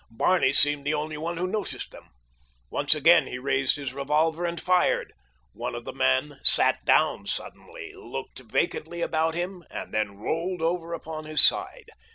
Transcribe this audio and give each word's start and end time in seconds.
Barney 0.09 0.51
seemed 0.51 0.83
the 0.83 0.95
only 0.95 1.15
one 1.19 1.37
who 1.37 1.45
noticed 1.45 1.91
them. 1.91 2.09
Once 2.71 2.95
again 2.95 3.27
he 3.27 3.37
raised 3.37 3.75
his 3.75 3.93
revolver 3.93 4.45
and 4.45 4.59
fired. 4.59 5.13
One 5.53 5.75
of 5.75 5.85
the 5.85 5.93
men 5.93 6.39
sat 6.41 6.83
down 6.85 7.27
suddenly, 7.27 7.93
looked 7.93 8.39
vacantly 8.39 9.01
about 9.01 9.35
him, 9.35 9.63
and 9.69 9.93
then 9.93 10.17
rolled 10.17 10.63
over 10.63 10.93
upon 10.93 11.25
his 11.25 11.45
side. 11.45 11.89